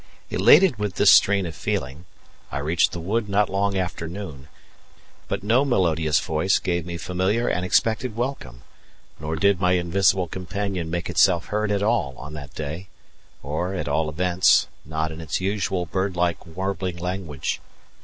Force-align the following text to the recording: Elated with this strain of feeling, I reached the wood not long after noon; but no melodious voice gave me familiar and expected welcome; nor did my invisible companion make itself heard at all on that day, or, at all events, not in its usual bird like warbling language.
Elated 0.31 0.77
with 0.79 0.95
this 0.95 1.11
strain 1.11 1.45
of 1.45 1.53
feeling, 1.53 2.05
I 2.51 2.57
reached 2.57 2.91
the 2.91 2.99
wood 2.99 3.29
not 3.29 3.51
long 3.51 3.77
after 3.77 4.07
noon; 4.07 4.47
but 5.27 5.43
no 5.43 5.63
melodious 5.63 6.19
voice 6.19 6.57
gave 6.57 6.87
me 6.87 6.97
familiar 6.97 7.47
and 7.47 7.63
expected 7.63 8.15
welcome; 8.15 8.63
nor 9.19 9.35
did 9.35 9.59
my 9.61 9.73
invisible 9.73 10.27
companion 10.27 10.89
make 10.89 11.07
itself 11.07 11.49
heard 11.49 11.71
at 11.71 11.83
all 11.83 12.15
on 12.17 12.33
that 12.33 12.55
day, 12.55 12.87
or, 13.43 13.75
at 13.75 13.87
all 13.87 14.09
events, 14.09 14.65
not 14.85 15.11
in 15.11 15.21
its 15.21 15.39
usual 15.39 15.85
bird 15.85 16.15
like 16.15 16.47
warbling 16.47 16.97
language. 16.97 17.61